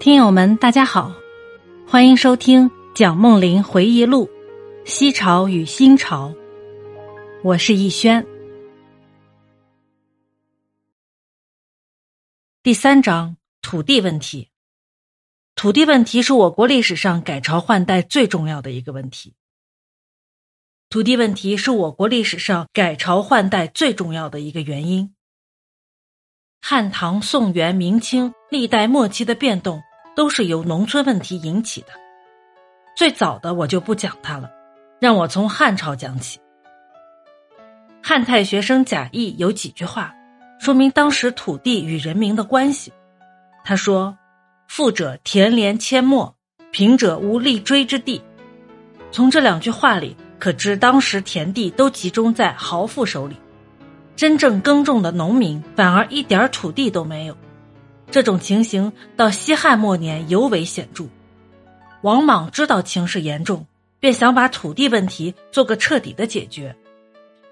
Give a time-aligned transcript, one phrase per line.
[0.00, 1.12] 听友们，大家好，
[1.86, 4.26] 欢迎收听蒋梦麟回忆录
[4.90, 6.30] 《西朝与新朝》，
[7.44, 8.26] 我是逸轩。
[12.62, 14.48] 第三章土地问题。
[15.54, 19.34] 土地问题是我国历史上改朝换代最重要的一个问题。
[20.88, 25.14] 土地问题是我国历史上改朝换代最重要的一个原因。
[26.62, 29.82] 汉唐宋元明清历代末期的变动。
[30.20, 31.86] 都是由农村问题引起的。
[32.94, 34.50] 最早的我就不讲它了，
[35.00, 36.38] 让我从汉朝讲起。
[38.02, 40.14] 汉太学生贾谊有几句话，
[40.58, 42.92] 说明当时土地与人民的关系。
[43.64, 44.14] 他说
[44.68, 46.36] ：“富者田连阡陌，
[46.70, 48.20] 贫者无立锥之地。”
[49.10, 53.36] 从这两句话里可知，当时田地都集中在豪富手里，
[54.16, 57.34] 真正耕种的农民反而一点土地都没有。
[58.10, 61.04] 这种情形到西汉末年尤为显著。
[62.02, 63.66] 王莽知道情势严重，
[63.98, 66.74] 便想把土地问题做个彻底的解决，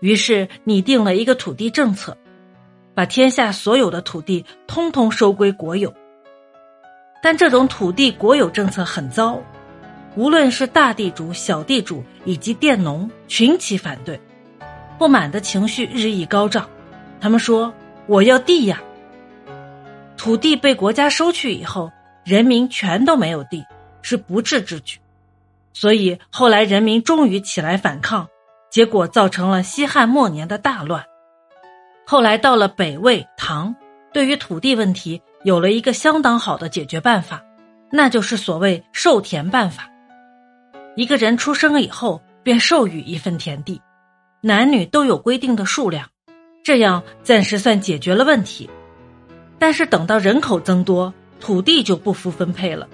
[0.00, 2.16] 于是拟定了一个土地政策，
[2.94, 5.92] 把天下所有的土地通通收归国有。
[7.22, 9.38] 但这种土地国有政策很糟，
[10.16, 14.18] 无论是大地主、小地主以及佃农，群起反对，
[14.98, 16.68] 不满的情绪日益高涨。
[17.20, 17.72] 他们说
[18.06, 18.82] ：“我要地呀！”
[20.28, 21.90] 土地被国家收去以后，
[22.22, 23.64] 人民全都没有地，
[24.02, 24.98] 是不智之举。
[25.72, 28.28] 所以后来人民终于起来反抗，
[28.68, 31.02] 结果造成了西汉末年的大乱。
[32.06, 33.74] 后来到了北魏、唐，
[34.12, 37.42] 对于土地问题有了一个相当好的解决办法，
[37.90, 39.88] 那就是所谓授田办法。
[40.94, 43.80] 一个人出生以后便授予一份田地，
[44.42, 46.06] 男女都有规定的数量，
[46.62, 48.68] 这样暂时算解决了问题。
[49.58, 52.88] 但是等到人口增多，土地就不服分配了。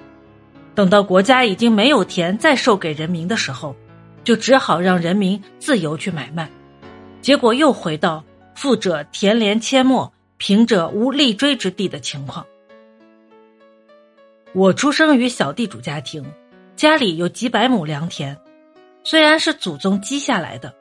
[0.74, 3.76] 等到国家已经没有田再授给人民的时候，
[4.24, 6.50] 就只好让人民自由去买卖。
[7.20, 8.24] 结果又回到
[8.54, 12.44] 富者田连阡陌，贫者无立锥之地的情况。
[14.52, 16.24] 我出生于小地主家庭，
[16.76, 18.36] 家里有几百亩良田，
[19.04, 20.74] 虽然是祖宗积下来的，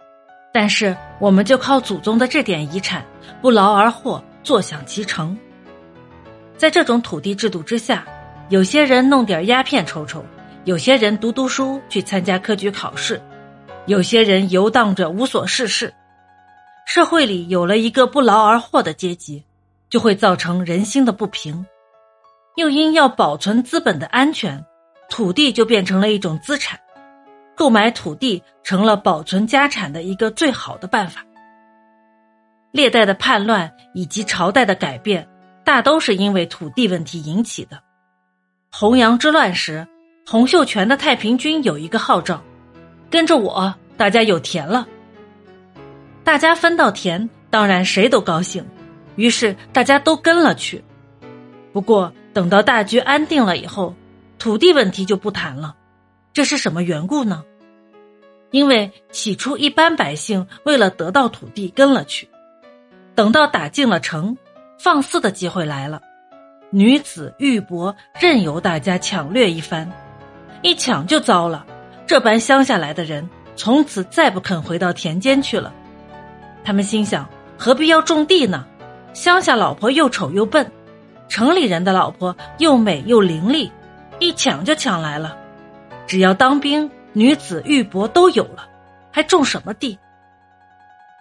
[0.53, 3.05] 但是我们就靠祖宗的这点遗产，
[3.41, 5.37] 不劳而获，坐享其成。
[6.63, 8.05] 在这种土地制度之下，
[8.47, 10.23] 有些人弄点鸦片抽抽，
[10.63, 13.21] 有些人读读书去参加科举考试，
[13.85, 15.93] 有些人游荡着无所事事。
[16.85, 19.43] 社会里有了一个不劳而获的阶级，
[19.89, 21.65] 就会造成人心的不平。
[22.55, 24.63] 又因要保存资本的安全，
[25.09, 26.79] 土地就变成了一种资产，
[27.57, 31.25] 购买土地成了保存家产的一个最好的办法。
[32.71, 35.27] 历代的叛乱以及朝代的改变。
[35.63, 37.81] 大都是因为土地问题引起的。
[38.71, 39.87] 洪阳之乱时，
[40.27, 42.41] 洪秀全的太平军有一个号召
[43.09, 44.87] ：“跟着我，大家有田了。”
[46.23, 48.65] 大家分到田，当然谁都高兴，
[49.15, 50.83] 于是大家都跟了去。
[51.71, 53.93] 不过等到大局安定了以后，
[54.39, 55.75] 土地问题就不谈了。
[56.33, 57.43] 这是什么缘故呢？
[58.51, 62.27] 因为起初一般百姓为了得到土地跟了去，
[63.15, 64.37] 等到打进了城。
[64.83, 66.01] 放肆的机会来了，
[66.69, 69.89] 女子玉帛任由大家抢掠一番，
[70.61, 71.65] 一抢就糟了。
[72.05, 75.73] 这般乡下来的人，从此再不肯回到田间去了。
[76.65, 77.25] 他们心想：
[77.57, 78.65] 何必要种地呢？
[79.13, 80.69] 乡下老婆又丑又笨，
[81.29, 83.71] 城里人的老婆又美又伶俐，
[84.19, 85.37] 一抢就抢来了。
[86.05, 88.67] 只要当兵，女子玉帛都有了，
[89.11, 89.97] 还种什么地？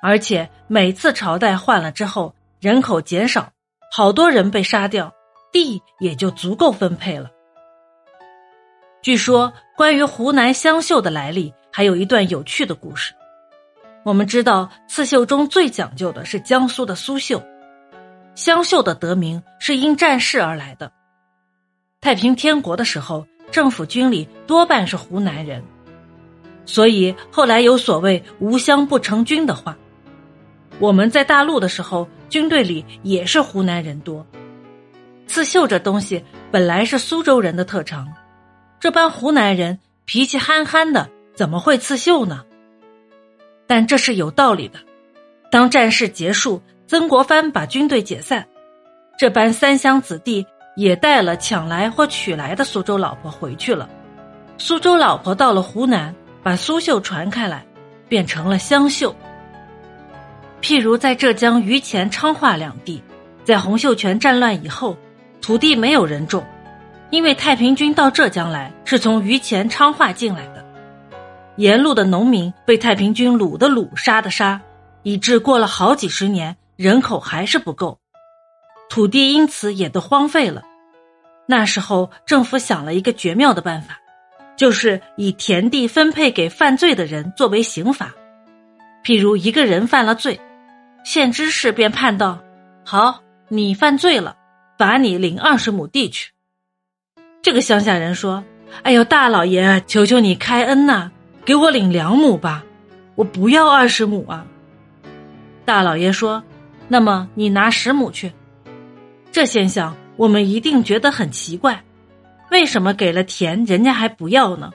[0.03, 2.35] 而且每次朝代换了之后。
[2.63, 3.51] 人口减少，
[3.95, 5.13] 好多人被杀掉，
[5.53, 7.31] 地也就足够分配了。
[9.03, 13.13] 据说关于湖南湘绣的来历，还有一段有趣的故事。
[14.03, 17.43] 我们知道刺绣中最讲究的是江苏的苏绣，
[18.35, 20.91] 湘绣的得名是因战事而来的。
[22.01, 25.63] 太平天国的时候，政府军里多半是湖南人，
[26.65, 29.77] 所以后来有所谓“无湘不成军”的话。
[30.79, 34.27] 我们在大陆的时候，军队里也是湖南人多。
[35.27, 38.11] 刺绣这东西本来是苏州人的特长，
[38.81, 42.43] 这帮湖南人脾气憨憨的，怎么会刺绣呢？
[43.67, 44.79] 但这是有道理的。
[45.51, 48.49] 当战事结束，曾国藩把军队解散，
[49.19, 53.87] 这班三乡子弟也带了抢来或娶来的苏州老婆回去了。
[54.57, 57.63] 苏州老婆到了湖南，把苏绣传开来，
[58.09, 59.15] 变成了湘绣。
[60.63, 63.03] 譬如在浙江余钱、昌化两地，
[63.45, 64.97] 在洪秀全战乱以后，
[65.41, 66.47] 土地没有人种，
[67.11, 70.65] 因为太平军到浙江来是从榆钱昌化进来的，
[71.57, 74.61] 沿路的农民被太平军掳的掳，杀的杀，
[75.03, 77.99] 以致过了好几十年，人口还是不够，
[78.89, 80.63] 土地因此也都荒废了。
[81.47, 83.99] 那时候政府想了一个绝妙的办法，
[84.57, 88.15] 就是以田地分配给犯罪的人作为刑罚。
[89.05, 90.41] 譬如一个人犯了罪，
[91.05, 92.39] 县知事便判道
[92.85, 94.37] ：“好，你犯罪了，
[94.79, 96.31] 罚你领二十亩地去。”
[97.43, 98.45] 这个乡下人说
[98.83, 101.11] ：“哎呦，大老爷，求求你开恩呐，
[101.45, 102.65] 给我领两亩吧，
[103.17, 104.47] 我不要二十亩啊。”
[105.65, 106.43] 大老爷说
[106.89, 108.33] ：“那么你拿十亩去。”
[109.33, 111.83] 这现象我们一定觉得很奇怪，
[112.51, 114.71] 为什么给了田人家还不要呢？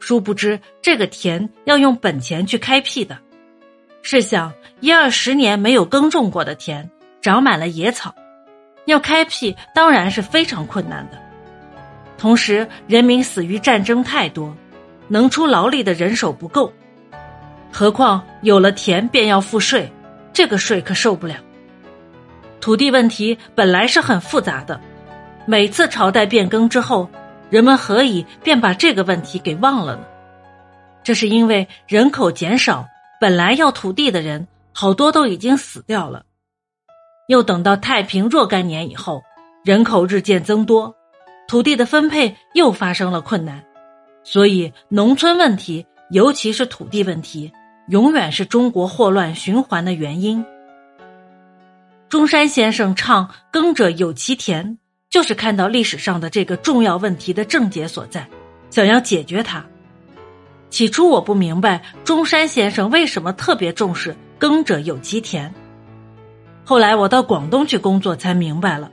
[0.00, 3.18] 殊不知这个田要用本钱去开辟的。
[4.06, 6.90] 试想，一二十年没有耕种过的田，
[7.22, 8.14] 长满了野草，
[8.84, 11.18] 要开辟当然是非常困难的。
[12.18, 14.54] 同时，人民死于战争太多，
[15.08, 16.70] 能出劳力的人手不够，
[17.72, 19.90] 何况有了田便要付税，
[20.34, 21.36] 这个税可受不了。
[22.60, 24.78] 土地问题本来是很复杂的，
[25.46, 27.08] 每次朝代变更之后，
[27.48, 30.02] 人们何以便把这个问题给忘了呢？
[31.02, 32.86] 这是因为人口减少。
[33.24, 36.26] 本来要土地的人，好多都已经死掉了。
[37.26, 39.22] 又等到太平若干年以后，
[39.64, 40.94] 人口日渐增多，
[41.48, 43.64] 土地的分配又发生了困难。
[44.24, 47.50] 所以，农村问题，尤其是土地问题，
[47.88, 50.44] 永远是中国祸乱循环的原因。
[52.10, 54.78] 中山先生唱“耕者有其田”，
[55.08, 58.28] 就是看到历史上的这个重要问题的症结所在，
[58.68, 59.64] 想要解决它。
[60.74, 65.54] 起初我不明白中山先生为什么特别重视“耕者有其田”，
[66.66, 68.90] 后来我到广东去工作才明白了，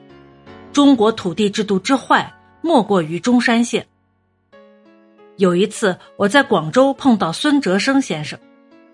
[0.74, 2.32] 中国土地制度之坏
[2.62, 3.88] 莫过于中山县。
[5.38, 8.38] 有一次我在广州碰到孙哲生先生，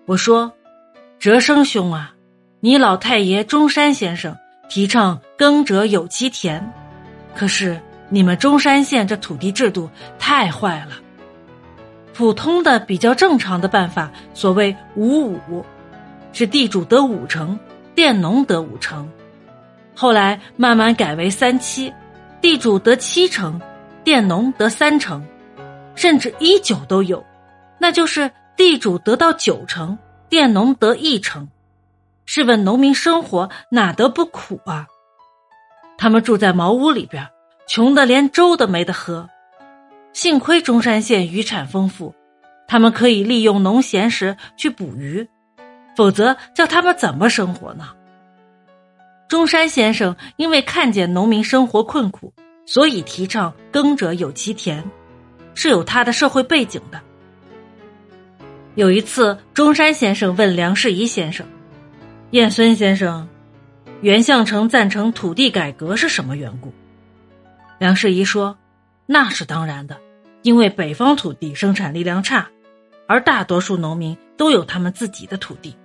[0.06, 0.54] 我说
[1.20, 2.14] ：“哲生兄啊，
[2.60, 4.34] 你老太爷中山先生
[4.70, 6.72] 提倡‘耕者有其田’，
[7.36, 10.92] 可是你们中山县这土地制度太坏了。”
[12.18, 15.64] 普通的比较正常的办法，所谓五五，
[16.32, 17.56] 是地主得五成，
[17.94, 19.08] 佃农得五成。
[19.94, 21.94] 后来慢慢改为三七，
[22.40, 23.60] 地主得七成，
[24.02, 25.24] 佃农得三成，
[25.94, 27.24] 甚至一九都有，
[27.78, 29.96] 那就是地主得到九成，
[30.28, 31.48] 佃农得一成。
[32.26, 34.88] 试问农民生活哪得不苦啊？
[35.96, 37.28] 他们住在茅屋里边，
[37.68, 39.30] 穷的连粥都没得喝。
[40.20, 42.12] 幸亏中山县渔产丰富，
[42.66, 45.28] 他们可以利用农闲时去捕鱼，
[45.96, 47.90] 否则叫他们怎么生活呢？
[49.28, 52.34] 中山先生因为看见农民生活困苦，
[52.66, 54.82] 所以提倡“耕者有其田”，
[55.54, 57.00] 是有他的社会背景的。
[58.74, 61.46] 有一次，中山先生问梁士仪先生
[62.32, 63.28] ：“燕孙先生，
[64.00, 66.74] 袁相成赞成土地改革是什么缘故？”
[67.78, 68.58] 梁士仪说。
[69.10, 69.98] 那是当然的，
[70.48, 72.48] 因为北方土地生产力量差，
[73.06, 75.76] 而大多数农民都有他们自己的土地，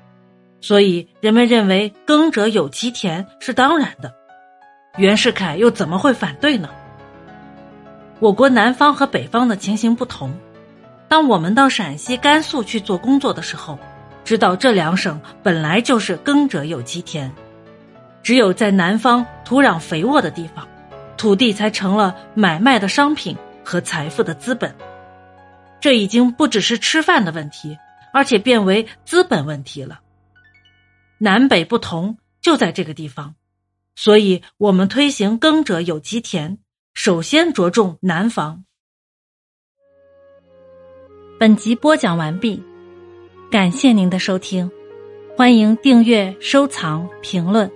[0.62, 4.16] 所以人们认为“耕者有其田”是当然的。
[4.96, 6.70] 袁世凯又怎么会反对呢？
[8.22, 10.34] 我国南方和北方的情形不同，
[11.10, 13.78] 当我们到陕西、甘肃去做工作的时候，
[14.24, 17.30] 知道这两省本来就是“耕者有其田”，
[18.24, 20.66] 只有在南方土壤肥沃的地方。
[21.18, 24.76] 土地才成了买卖的商品和财富的资本，
[25.80, 27.78] 这已经不只是吃饭的问题，
[28.14, 30.02] 而且变为资本问题了。
[31.18, 33.36] 南北不同就在这个地方，
[33.96, 36.58] 所以我们推行“耕者有其田”，
[36.94, 38.66] 首先着重南方。
[41.40, 42.64] 本集播讲完毕，
[43.52, 44.70] 感谢您的收听，
[45.36, 47.70] 欢迎订阅、收藏、评论。